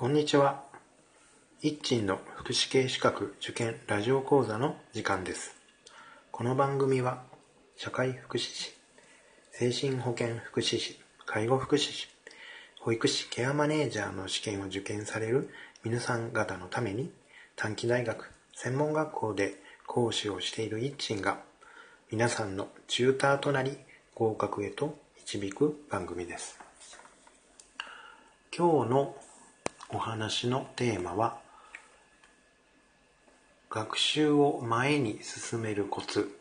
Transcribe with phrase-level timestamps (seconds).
[0.00, 0.62] こんにちは。
[1.60, 5.56] 一鎮の福祉系資格受験ラジオ講座の時間です。
[6.30, 7.24] この番組は、
[7.74, 8.72] 社会福祉士、
[9.50, 12.06] 精神保健福祉士、介護福祉士、
[12.78, 15.50] 保育士ケアマネージャーの試験を受験される
[15.82, 17.10] 皆さん方のために、
[17.56, 19.56] 短期大学、専門学校で
[19.88, 21.40] 講師をしている一鎮が、
[22.12, 23.76] 皆さんのチューターとなり
[24.14, 26.60] 合格へと導く番組です。
[28.56, 29.16] 今日の
[29.90, 31.38] お話のテーマは
[33.70, 36.36] 学習を前に進めるコツ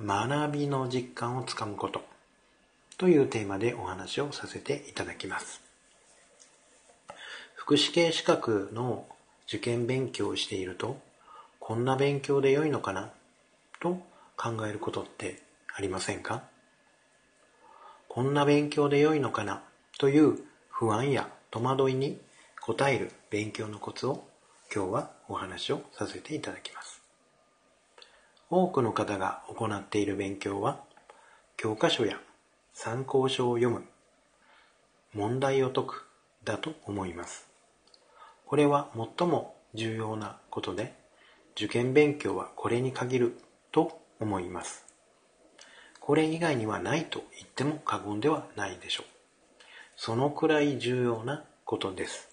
[0.00, 2.00] 学びの実感をつかむこと
[2.96, 5.60] というテーマでお話をさせていただきます。
[7.56, 9.04] 福祉系資格の
[9.46, 10.98] 受験勉強をしていると
[11.60, 13.10] こんな勉強で良いのかな
[13.80, 14.00] と
[14.38, 15.42] 考えることって
[15.76, 16.42] ありませんか？
[18.08, 19.62] こんな勉強で良いのかな
[19.98, 20.38] という
[20.70, 22.18] 不安や戸惑いに
[22.70, 24.28] 応える勉強のコツを
[24.70, 27.00] 今日はお話をさせていただきます。
[28.50, 30.84] 多くの方が行っている勉強は
[31.56, 32.20] 教科書や
[32.74, 33.84] 参考書を読む、
[35.14, 36.04] 問題を解く
[36.44, 37.48] だと思います。
[38.44, 40.92] これは最も重要なことで
[41.56, 43.38] 受験勉強はこれに限る
[43.72, 44.84] と思います。
[46.00, 49.06] これ以外にはないと言っても過言ではないでしょう。
[49.96, 52.27] そのくらい重要なことです。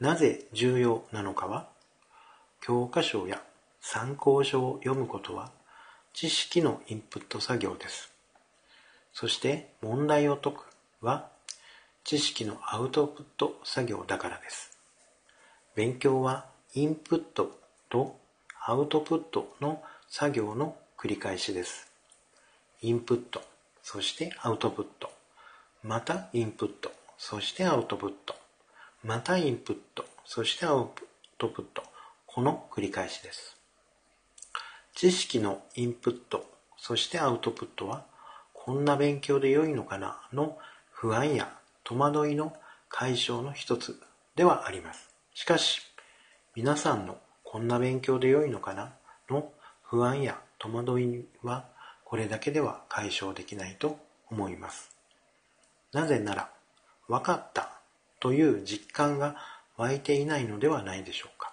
[0.00, 1.68] なぜ重要なのかは、
[2.60, 3.42] 教科書や
[3.80, 5.50] 参考書を読むことは
[6.12, 8.12] 知識のインプット作業です。
[9.12, 10.58] そして問題を解く
[11.00, 11.28] は
[12.04, 14.76] 知識のアウトプット作業だからです。
[15.74, 18.18] 勉強はインプットと
[18.64, 21.90] アウトプットの作業の繰り返しです。
[22.82, 23.42] インプット、
[23.82, 25.10] そしてアウトプット。
[25.82, 28.34] またインプット、そしてアウトプット、
[29.02, 30.90] またインプット、そしてアウ
[31.38, 31.82] トプット、
[32.26, 33.56] この繰り返しです。
[34.94, 36.44] 知識のインプット、
[36.76, 38.04] そしてアウトプットは、
[38.52, 40.58] こんな勉強で良いのかなの
[40.90, 41.50] 不安や
[41.82, 42.52] 戸惑いの
[42.90, 43.98] 解消の一つ
[44.36, 45.08] ではあります。
[45.32, 45.80] しかし、
[46.54, 48.92] 皆さんのこんな勉強で良いのかな
[49.30, 49.50] の
[49.82, 51.64] 不安や戸惑いは
[52.04, 53.98] これだけでは解消できないと
[54.30, 54.90] 思います。
[55.92, 56.50] なぜなら、
[57.08, 57.79] 分かった
[58.20, 59.36] という実感が
[59.76, 61.52] 湧いていないのではないでしょうか。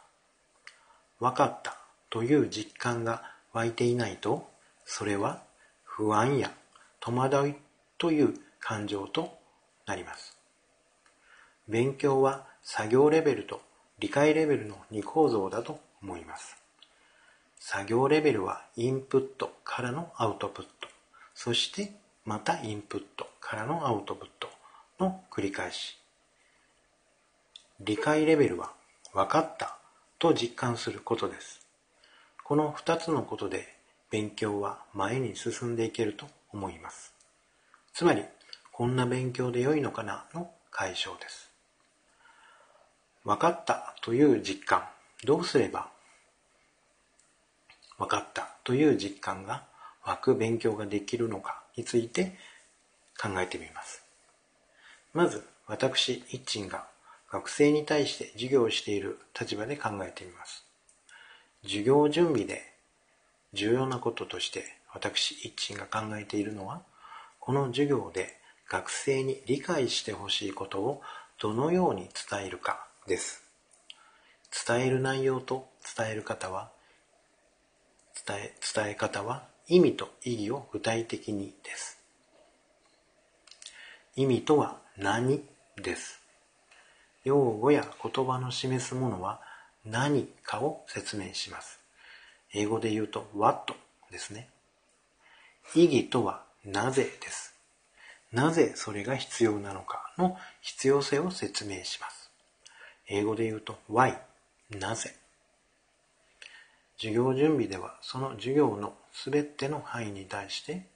[1.20, 1.78] 分かった
[2.10, 3.24] という実感が
[3.54, 4.48] 湧いていないと、
[4.86, 5.42] それは
[5.84, 6.52] 不安や
[7.00, 7.56] 戸惑い
[7.98, 9.38] という感情と
[9.86, 10.38] なります。
[11.68, 13.62] 勉強は作業レベルと
[14.00, 16.58] 理解レベルの2構造だと思います。
[17.60, 20.88] 作業レベルはインプットからのアウトプット、
[21.34, 21.94] そして
[22.26, 24.50] またインプットからのアウトプット
[25.00, 25.98] の繰り返し。
[27.80, 28.74] 理解レベルは
[29.14, 29.78] 分かった
[30.18, 31.62] と実感することです。
[32.44, 33.68] この二つのことで
[34.10, 37.14] 勉強は前に進んでいけると思います。
[37.94, 38.24] つまり、
[38.72, 41.52] こんな勉強で良いのかなの解消です。
[43.24, 44.84] 分かったという実感、
[45.24, 45.90] どうすれば
[48.00, 49.66] 分かったという実感が
[50.04, 52.38] 湧く勉強ができるのかについて
[53.22, 54.04] 考えてみます。
[55.14, 56.88] まず、私、一鎮が
[57.30, 60.66] 学生に対して授業をしている立場で考えてみます。
[61.64, 62.62] 授業準備で
[63.54, 66.82] 重要なこととして私一鎮が考えているのは、
[67.40, 68.38] この授業で
[68.70, 71.02] 学生に理解してほしいことを
[71.40, 73.44] どのように伝えるかです。
[74.68, 76.72] 伝える内容と伝える方は、
[78.26, 82.00] 伝え、伝え方は意味と意義を具体的にです。
[84.16, 85.44] 意味とは何
[85.82, 86.17] です。
[87.28, 89.42] 用語や言葉の示すものは
[89.86, 91.80] 何かを説明します。
[92.54, 93.74] 英語で言うと what
[94.10, 94.48] ですね。
[95.76, 97.54] 意義とはなぜです。
[98.32, 102.32] なぜそれが必要なのかの必要性を説明します。
[103.10, 104.18] 英語で言うと why
[104.70, 105.14] なぜ。
[106.98, 110.88] 授業準備ではその授業のすべての範囲に対して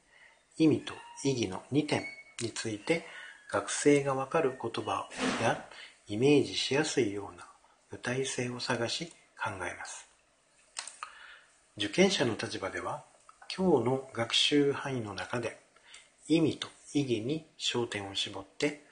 [0.57, 0.93] 意味と
[1.25, 2.03] 意義の2点
[2.41, 3.05] について
[3.51, 5.09] 学生がわかる言葉
[5.43, 5.65] や
[6.11, 7.45] イメージしやすいような
[7.89, 10.09] 具体性を探し考えます。
[11.77, 13.05] 受験者の立場では
[13.55, 15.57] 今日の学習範囲の中で
[16.27, 18.83] 意味と意義に焦点を絞って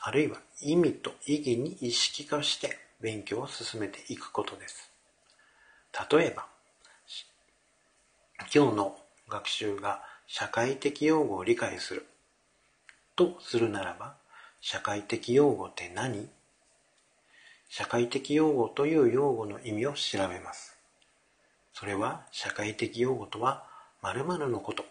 [0.00, 4.92] あるいは意味と意義に意識化して勉強を進めていくことです。
[6.08, 6.46] 例えば
[8.54, 8.96] 今日の
[9.28, 12.06] 学習が社会的用語を理解する
[13.16, 14.14] とするならば、
[14.60, 16.30] 社会的用語って何？
[17.70, 20.76] 社会的用語という用語の意味を調べます。
[21.72, 23.64] それは社会的用語とは
[24.02, 24.84] 〇〇のこと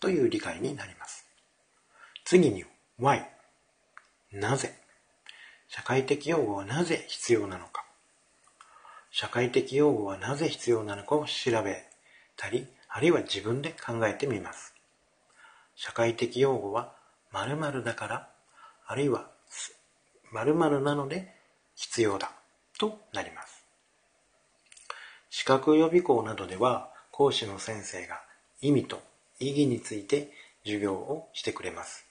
[0.00, 1.26] という理解になります。
[2.24, 2.64] 次に
[3.00, 3.24] why
[4.32, 4.72] なぜ？
[5.66, 7.84] 社会的用語はなぜ必要なのか
[9.10, 11.84] 社会的用語はなぜ必要なのかを調べ
[12.36, 14.74] たりあるいは自分で考えてみます
[15.76, 16.92] 社会的用語は
[17.32, 18.28] 〇〇だから
[18.86, 19.28] あるいは
[20.32, 21.39] 〇〇なので
[21.80, 22.30] 必要だ
[22.78, 23.60] となります
[25.30, 28.20] 資格予備校などでは講師の先生が
[28.60, 29.00] 意味と
[29.38, 30.30] 意義について
[30.64, 32.04] 授業をしてくれます。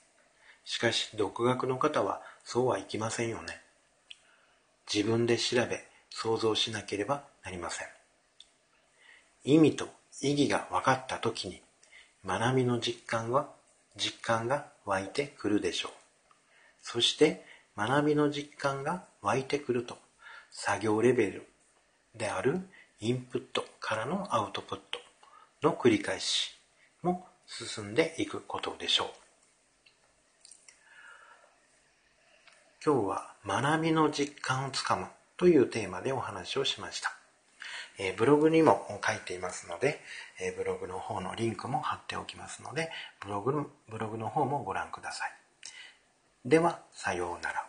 [0.66, 3.62] しかし独学の方はそうはいきませんよね。
[4.92, 7.88] 自分で調べ想像しなければなりません。
[9.44, 9.88] 意味と
[10.22, 11.62] 意義が分かった時に
[12.26, 13.50] 学びの実感は
[13.96, 15.92] 実感が湧いてくるでしょう。
[16.82, 17.46] そして
[17.78, 19.98] 学びの実感が湧いてくると
[20.52, 21.48] 作業レベル
[22.16, 22.62] である
[23.00, 25.00] インプットからのアウトプット
[25.62, 26.52] の繰り返し
[27.02, 29.08] も進んでいくことでしょう。
[32.86, 35.08] 今日は学びの実感をつかむ
[35.38, 37.14] というテーマでお話をしました。
[37.98, 40.00] えブログにも書いていますので、
[40.40, 42.90] えブログの方のリンクも貼っておきますので、
[43.20, 45.32] ブログのブログの方もご覧ください。
[46.46, 47.69] では、さようなら。